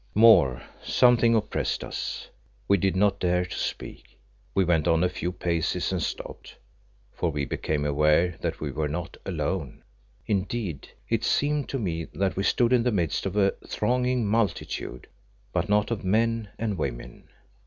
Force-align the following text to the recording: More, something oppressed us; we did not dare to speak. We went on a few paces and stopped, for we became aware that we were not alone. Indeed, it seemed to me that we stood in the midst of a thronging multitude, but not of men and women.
More, 0.15 0.63
something 0.83 1.35
oppressed 1.35 1.83
us; 1.83 2.27
we 2.67 2.77
did 2.79 2.95
not 2.95 3.19
dare 3.19 3.45
to 3.45 3.55
speak. 3.55 4.17
We 4.55 4.65
went 4.65 4.87
on 4.87 5.03
a 5.03 5.09
few 5.09 5.31
paces 5.31 5.91
and 5.91 6.01
stopped, 6.01 6.55
for 7.13 7.29
we 7.31 7.45
became 7.45 7.85
aware 7.85 8.35
that 8.41 8.59
we 8.59 8.71
were 8.71 8.87
not 8.87 9.15
alone. 9.27 9.83
Indeed, 10.25 10.89
it 11.07 11.23
seemed 11.23 11.69
to 11.69 11.77
me 11.77 12.05
that 12.15 12.35
we 12.35 12.41
stood 12.41 12.73
in 12.73 12.81
the 12.81 12.91
midst 12.91 13.27
of 13.27 13.35
a 13.35 13.51
thronging 13.67 14.25
multitude, 14.25 15.05
but 15.53 15.69
not 15.69 15.91
of 15.91 16.03
men 16.03 16.49
and 16.57 16.79
women. 16.79 17.27